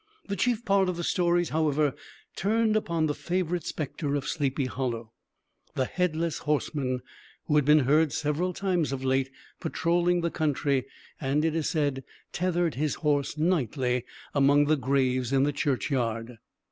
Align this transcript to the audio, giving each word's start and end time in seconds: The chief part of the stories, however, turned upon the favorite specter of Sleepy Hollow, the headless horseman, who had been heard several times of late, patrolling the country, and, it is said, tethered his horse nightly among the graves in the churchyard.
The 0.27 0.35
chief 0.35 0.65
part 0.65 0.89
of 0.89 0.97
the 0.97 1.03
stories, 1.03 1.49
however, 1.49 1.93
turned 2.35 2.75
upon 2.75 3.05
the 3.05 3.13
favorite 3.13 3.67
specter 3.67 4.15
of 4.15 4.27
Sleepy 4.27 4.65
Hollow, 4.65 5.11
the 5.75 5.85
headless 5.85 6.39
horseman, 6.39 7.03
who 7.45 7.55
had 7.55 7.65
been 7.65 7.81
heard 7.81 8.11
several 8.11 8.51
times 8.51 8.91
of 8.91 9.03
late, 9.03 9.29
patrolling 9.59 10.21
the 10.21 10.31
country, 10.31 10.87
and, 11.19 11.45
it 11.45 11.55
is 11.55 11.69
said, 11.69 12.03
tethered 12.31 12.73
his 12.73 12.95
horse 13.05 13.37
nightly 13.37 14.03
among 14.33 14.65
the 14.65 14.75
graves 14.75 15.31
in 15.31 15.43
the 15.43 15.53
churchyard. 15.53 16.39